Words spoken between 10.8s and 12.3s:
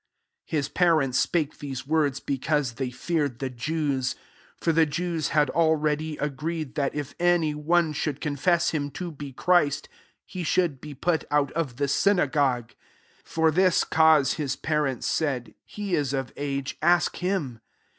be put out of the syna